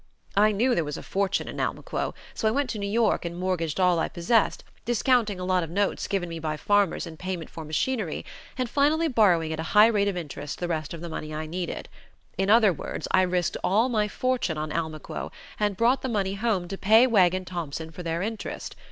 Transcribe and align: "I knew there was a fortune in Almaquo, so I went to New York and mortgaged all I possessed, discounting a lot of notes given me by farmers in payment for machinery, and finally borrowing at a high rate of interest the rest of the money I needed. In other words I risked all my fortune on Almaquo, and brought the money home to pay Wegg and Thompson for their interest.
"I 0.35 0.51
knew 0.51 0.73
there 0.73 0.83
was 0.83 0.97
a 0.97 1.03
fortune 1.03 1.47
in 1.47 1.59
Almaquo, 1.59 2.15
so 2.33 2.47
I 2.47 2.51
went 2.51 2.71
to 2.71 2.79
New 2.79 2.87
York 2.89 3.23
and 3.23 3.37
mortgaged 3.37 3.79
all 3.79 3.99
I 3.99 4.09
possessed, 4.09 4.63
discounting 4.83 5.39
a 5.39 5.45
lot 5.45 5.61
of 5.61 5.69
notes 5.69 6.07
given 6.07 6.27
me 6.27 6.39
by 6.39 6.57
farmers 6.57 7.05
in 7.05 7.17
payment 7.17 7.51
for 7.51 7.63
machinery, 7.63 8.25
and 8.57 8.67
finally 8.67 9.07
borrowing 9.07 9.53
at 9.53 9.59
a 9.59 9.77
high 9.77 9.85
rate 9.85 10.07
of 10.07 10.17
interest 10.17 10.59
the 10.59 10.67
rest 10.67 10.95
of 10.95 11.01
the 11.01 11.09
money 11.09 11.35
I 11.35 11.45
needed. 11.45 11.87
In 12.35 12.49
other 12.49 12.73
words 12.73 13.07
I 13.11 13.21
risked 13.21 13.57
all 13.63 13.89
my 13.89 14.07
fortune 14.07 14.57
on 14.57 14.71
Almaquo, 14.71 15.31
and 15.59 15.77
brought 15.77 16.01
the 16.01 16.09
money 16.09 16.33
home 16.33 16.67
to 16.69 16.79
pay 16.79 17.05
Wegg 17.05 17.35
and 17.35 17.45
Thompson 17.45 17.91
for 17.91 18.01
their 18.01 18.23
interest. 18.23 18.75